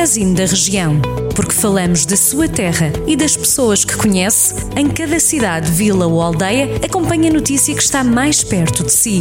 Magazine 0.00 0.34
da 0.34 0.46
Região. 0.46 0.98
Porque 1.36 1.52
falamos 1.52 2.06
da 2.06 2.16
sua 2.16 2.48
terra 2.48 2.90
e 3.06 3.14
das 3.14 3.36
pessoas 3.36 3.84
que 3.84 3.98
conhece, 3.98 4.54
em 4.74 4.88
cada 4.88 5.20
cidade, 5.20 5.70
vila 5.70 6.06
ou 6.06 6.22
aldeia, 6.22 6.76
acompanhe 6.82 7.28
a 7.28 7.32
notícia 7.34 7.74
que 7.74 7.82
está 7.82 8.02
mais 8.02 8.42
perto 8.42 8.82
de 8.82 8.92
si. 8.92 9.20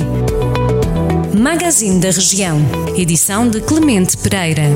Magazine 1.38 2.00
da 2.00 2.12
Região. 2.12 2.62
Edição 2.96 3.50
de 3.50 3.60
Clemente 3.60 4.16
Pereira. 4.16 4.70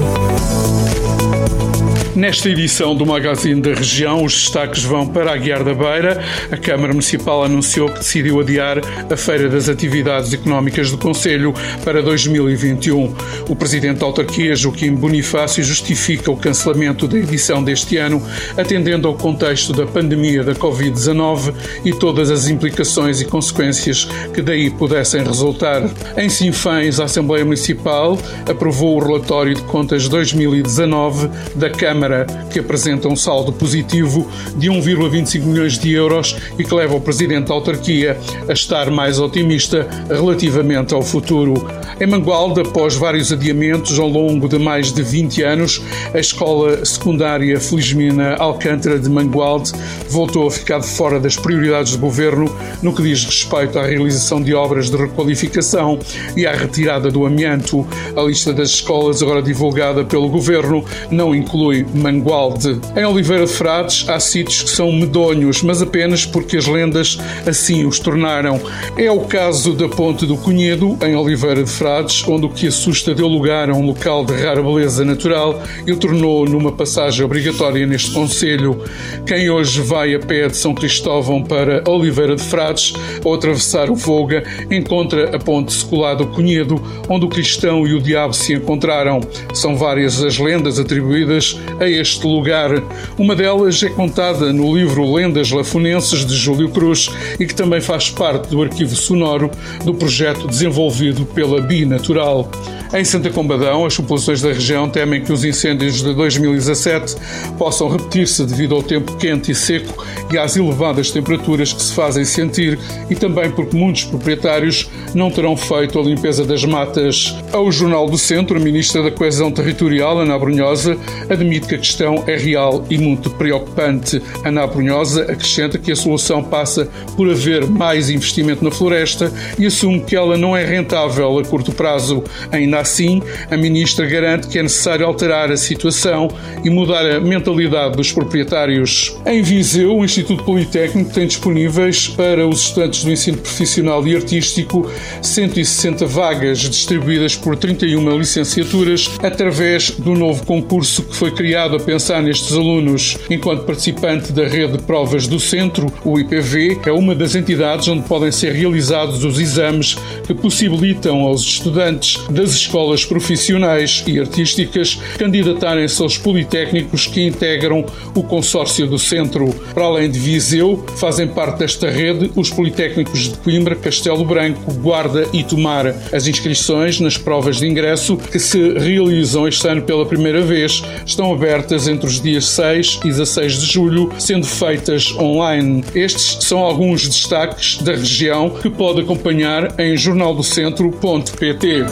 Nesta 2.15 2.47
edição 2.47 2.95
do 2.95 3.07
Magazine 3.07 3.59
da 3.59 3.73
Região, 3.73 4.23
os 4.23 4.33
destaques 4.33 4.83
vão 4.83 5.07
para 5.07 5.33
a 5.33 5.37
Guiar 5.37 5.63
da 5.63 5.73
Beira. 5.73 6.23
A 6.51 6.55
Câmara 6.55 6.93
Municipal 6.93 7.43
anunciou 7.43 7.89
que 7.89 7.97
decidiu 7.97 8.39
adiar 8.39 8.77
a 9.09 9.17
Feira 9.17 9.49
das 9.49 9.67
Atividades 9.67 10.31
Económicas 10.31 10.91
do 10.91 10.97
Conselho 10.99 11.55
para 11.83 12.03
2021. 12.03 13.15
O 13.49 13.55
Presidente 13.55 13.97
da 13.97 14.05
Autarquia, 14.05 14.55
Joaquim 14.55 14.93
Bonifácio, 14.93 15.63
justifica 15.63 16.29
o 16.29 16.37
cancelamento 16.37 17.07
da 17.07 17.17
edição 17.17 17.63
deste 17.63 17.97
ano, 17.97 18.21
atendendo 18.55 19.07
ao 19.07 19.15
contexto 19.15 19.73
da 19.73 19.87
pandemia 19.87 20.43
da 20.43 20.53
Covid-19 20.53 21.51
e 21.83 21.91
todas 21.93 22.29
as 22.29 22.47
implicações 22.47 23.21
e 23.21 23.25
consequências 23.25 24.07
que 24.31 24.41
daí 24.43 24.69
pudessem 24.69 25.23
resultar. 25.23 25.81
Em 26.15 26.29
Sinfãs, 26.29 26.99
a 26.99 27.05
Assembleia 27.05 27.43
Municipal 27.43 28.19
aprovou 28.47 28.97
o 28.97 29.03
relatório 29.03 29.55
de 29.55 29.63
contas 29.63 30.07
2019 30.07 31.27
da 31.55 31.71
Câmara 31.71 32.02
Câmara, 32.03 32.25
que 32.51 32.59
apresenta 32.59 33.07
um 33.07 33.15
saldo 33.15 33.53
positivo 33.53 34.29
de 34.57 34.69
1,25 34.69 35.43
milhões 35.43 35.79
de 35.79 35.93
euros 35.93 36.35
e 36.59 36.63
que 36.63 36.75
leva 36.75 36.95
o 36.95 37.01
Presidente 37.01 37.47
da 37.47 37.53
Autarquia 37.53 38.17
a 38.47 38.51
estar 38.51 38.91
mais 38.91 39.19
otimista 39.19 39.87
relativamente 40.09 40.93
ao 40.93 41.01
futuro. 41.01 41.53
Em 42.01 42.07
Mangualde, 42.07 42.59
após 42.59 42.95
vários 42.95 43.31
adiamentos 43.31 43.97
ao 43.99 44.09
longo 44.09 44.49
de 44.49 44.59
mais 44.59 44.91
de 44.91 45.01
20 45.01 45.43
anos, 45.43 45.81
a 46.13 46.19
Escola 46.19 46.83
Secundária 46.83 47.59
Felizmina 47.59 48.35
Alcântara 48.35 48.99
de 48.99 49.09
Mangualde 49.09 49.71
voltou 50.09 50.47
a 50.47 50.51
ficar 50.51 50.79
de 50.79 50.87
fora 50.87 51.19
das 51.19 51.37
prioridades 51.37 51.93
do 51.93 51.99
Governo 51.99 52.53
no 52.81 52.93
que 52.93 53.03
diz 53.03 53.23
respeito 53.23 53.79
à 53.79 53.85
realização 53.85 54.41
de 54.41 54.53
obras 54.53 54.89
de 54.89 54.97
requalificação 54.97 55.99
e 56.35 56.45
à 56.45 56.51
retirada 56.51 57.09
do 57.09 57.25
amianto. 57.25 57.87
A 58.17 58.21
lista 58.23 58.51
das 58.51 58.71
escolas, 58.71 59.21
agora 59.21 59.41
divulgada 59.41 60.03
pelo 60.03 60.27
Governo, 60.27 60.83
não 61.09 61.33
inclui 61.33 61.85
Mangualde. 61.93 62.79
Em 62.95 63.05
Oliveira 63.05 63.45
de 63.45 63.51
Frades 63.51 64.07
há 64.09 64.19
sítios 64.19 64.63
que 64.63 64.69
são 64.69 64.91
medonhos, 64.91 65.61
mas 65.61 65.81
apenas 65.81 66.25
porque 66.25 66.57
as 66.57 66.67
lendas 66.67 67.17
assim 67.45 67.85
os 67.85 67.99
tornaram. 67.99 68.59
É 68.97 69.11
o 69.11 69.21
caso 69.21 69.73
da 69.73 69.87
Ponte 69.87 70.25
do 70.25 70.37
Cunhedo, 70.37 70.97
em 71.05 71.15
Oliveira 71.15 71.63
de 71.63 71.69
Frades, 71.69 72.23
onde 72.27 72.45
o 72.45 72.49
que 72.49 72.67
assusta 72.67 73.13
deu 73.13 73.27
lugar 73.27 73.69
a 73.69 73.73
um 73.73 73.85
local 73.85 74.25
de 74.25 74.33
rara 74.33 74.61
beleza 74.61 75.05
natural 75.05 75.61
e 75.85 75.91
o 75.91 75.97
tornou 75.97 76.45
numa 76.45 76.71
passagem 76.71 77.23
obrigatória 77.25 77.85
neste 77.85 78.11
Conselho. 78.11 78.83
Quem 79.25 79.49
hoje 79.49 79.81
vai 79.81 80.15
a 80.15 80.19
pé 80.19 80.47
de 80.47 80.57
São 80.57 80.73
Cristóvão 80.73 81.43
para 81.43 81.83
Oliveira 81.87 82.35
de 82.35 82.43
Frades 82.43 82.93
ou 83.23 83.33
atravessar 83.33 83.89
o 83.89 83.95
Voga 83.95 84.43
encontra 84.69 85.35
a 85.35 85.39
ponte 85.39 85.73
secular 85.73 86.15
do 86.15 86.27
Cunhedo, 86.27 86.81
onde 87.09 87.25
o 87.25 87.29
cristão 87.29 87.87
e 87.87 87.93
o 87.93 88.01
diabo 88.01 88.33
se 88.33 88.53
encontraram. 88.53 89.21
São 89.53 89.75
várias 89.75 90.23
as 90.23 90.37
lendas 90.37 90.79
atribuídas 90.79 91.59
a 91.83 91.89
este 91.89 92.25
lugar. 92.25 92.71
Uma 93.17 93.35
delas 93.35 93.83
é 93.83 93.89
contada 93.89 94.53
no 94.53 94.75
livro 94.75 95.13
Lendas 95.13 95.51
Lafonenses 95.51 96.25
de 96.25 96.35
Júlio 96.35 96.69
Cruz 96.69 97.09
e 97.39 97.45
que 97.45 97.53
também 97.53 97.81
faz 97.81 98.09
parte 98.09 98.49
do 98.49 98.61
arquivo 98.61 98.95
sonoro 98.95 99.51
do 99.83 99.93
projeto 99.93 100.47
desenvolvido 100.47 101.25
pela 101.25 101.61
Binatural. 101.61 102.49
Em 102.93 103.03
Santa 103.03 103.31
Combadão, 103.31 103.87
as 103.87 103.97
populações 103.97 104.39
da 104.39 104.49
região 104.49 104.87
temem 104.87 105.23
que 105.23 105.33
os 105.33 105.43
incêndios 105.43 106.03
de 106.03 106.13
2017 106.13 107.15
possam 107.57 107.89
repetir-se 107.89 108.45
devido 108.45 108.75
ao 108.75 108.83
tempo 108.83 109.17
quente 109.17 109.51
e 109.51 109.55
seco 109.55 110.05
e 110.31 110.37
às 110.37 110.55
elevadas 110.55 111.09
temperaturas 111.09 111.73
que 111.73 111.81
se 111.81 111.91
fazem 111.91 112.23
sentir 112.23 112.77
e 113.09 113.15
também 113.15 113.49
porque 113.49 113.75
muitos 113.75 114.03
proprietários 114.03 114.87
não 115.15 115.31
terão 115.31 115.57
feito 115.57 115.99
a 115.99 116.03
limpeza 116.03 116.45
das 116.45 116.63
matas. 116.63 117.35
Ao 117.51 117.71
Jornal 117.71 118.07
do 118.07 118.17
Centro, 118.17 118.57
a 118.57 118.59
Ministra 118.59 119.01
da 119.01 119.09
Coesão 119.09 119.51
Territorial, 119.51 120.19
Ana 120.19 120.37
Brunhosa, 120.37 120.95
admite 121.27 121.67
que 121.67 121.72
a 121.73 121.77
questão 121.77 122.23
é 122.27 122.35
real 122.35 122.85
e 122.89 122.97
muito 122.97 123.29
preocupante. 123.31 124.21
Ana 124.43 124.65
Brunhosa 124.67 125.23
acrescenta 125.23 125.77
que 125.77 125.91
a 125.91 125.95
solução 125.95 126.43
passa 126.43 126.87
por 127.15 127.29
haver 127.29 127.67
mais 127.67 128.09
investimento 128.09 128.63
na 128.63 128.71
floresta 128.71 129.31
e 129.57 129.65
assume 129.65 130.01
que 130.01 130.15
ela 130.15 130.37
não 130.37 130.55
é 130.55 130.65
rentável 130.65 131.39
a 131.39 131.43
curto 131.43 131.71
prazo. 131.71 132.23
Ainda 132.51 132.79
assim, 132.79 133.21
a 133.49 133.57
ministra 133.57 134.05
garante 134.05 134.47
que 134.47 134.59
é 134.59 134.63
necessário 134.63 135.05
alterar 135.05 135.51
a 135.51 135.57
situação 135.57 136.27
e 136.63 136.69
mudar 136.69 137.05
a 137.05 137.19
mentalidade 137.19 137.95
dos 137.95 138.11
proprietários. 138.11 139.17
Em 139.25 139.41
Viseu, 139.41 139.97
o 139.97 140.05
Instituto 140.05 140.43
Politécnico 140.43 141.13
tem 141.13 141.27
disponíveis 141.27 142.07
para 142.07 142.47
os 142.47 142.61
estudantes 142.61 143.03
do 143.03 143.11
ensino 143.11 143.37
profissional 143.37 144.05
e 144.07 144.15
artístico 144.15 144.89
160 145.21 146.05
vagas 146.05 146.59
distribuídas 146.59 147.35
por 147.35 147.55
31 147.55 148.17
licenciaturas 148.17 149.09
através 149.21 149.91
do 149.91 150.13
novo 150.13 150.45
concurso 150.45 151.03
que 151.03 151.15
foi 151.15 151.31
criado 151.31 151.62
a 151.71 151.79
pensar 151.79 152.21
nestes 152.21 152.53
alunos. 152.53 153.17
Enquanto 153.29 153.63
participante 153.63 154.31
da 154.31 154.47
rede 154.47 154.77
de 154.77 154.83
provas 154.83 155.27
do 155.27 155.39
centro, 155.39 155.91
o 156.03 156.19
IPV 156.19 156.79
é 156.85 156.91
uma 156.91 157.15
das 157.15 157.35
entidades 157.35 157.87
onde 157.87 158.03
podem 158.07 158.31
ser 158.31 158.53
realizados 158.53 159.23
os 159.23 159.39
exames 159.39 159.95
que 160.25 160.33
possibilitam 160.33 161.21
aos 161.21 161.41
estudantes 161.41 162.19
das 162.29 162.51
escolas 162.51 163.05
profissionais 163.05 164.03
e 164.07 164.19
artísticas 164.19 164.99
candidatarem-se 165.17 166.01
aos 166.01 166.17
politécnicos 166.17 167.07
que 167.07 167.25
integram 167.25 167.85
o 168.15 168.23
consórcio 168.23 168.87
do 168.87 168.99
centro. 168.99 169.53
Para 169.73 169.85
além 169.85 170.09
de 170.09 170.19
Viseu, 170.19 170.83
fazem 170.97 171.27
parte 171.27 171.59
desta 171.59 171.89
rede 171.89 172.31
os 172.35 172.49
politécnicos 172.49 173.29
de 173.29 173.37
Coimbra, 173.37 173.75
Castelo 173.75 174.25
Branco, 174.25 174.73
Guarda 174.73 175.27
e 175.33 175.43
Tomar. 175.43 175.87
As 176.11 176.27
inscrições 176.27 176.99
nas 176.99 177.17
provas 177.17 177.57
de 177.57 177.67
ingresso 177.67 178.17
que 178.17 178.39
se 178.39 178.73
realizam 178.77 179.47
este 179.47 179.67
ano 179.67 179.81
pela 179.81 180.05
primeira 180.05 180.41
vez 180.41 180.83
estão 181.05 181.31
abertas 181.53 181.87
entre 181.87 182.07
os 182.07 182.19
dias 182.19 182.45
6 182.47 183.01
e 183.05 183.09
16 183.09 183.59
de 183.59 183.65
julho, 183.71 184.11
sendo 184.17 184.45
feitas 184.45 185.11
online. 185.11 185.85
Estes 185.93 186.43
são 186.43 186.59
alguns 186.59 187.07
destaques 187.07 187.77
da 187.77 187.91
região 187.91 188.49
que 188.49 188.69
pode 188.69 189.01
acompanhar 189.01 189.79
em 189.79 189.95
jornaldocentro.pt. 189.95 191.85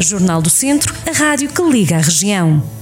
Jornal 0.00 0.42
do 0.42 0.50
Centro, 0.50 0.92
a 1.06 1.12
rádio 1.12 1.48
que 1.50 1.62
liga 1.62 1.96
a 1.96 2.00
região. 2.00 2.77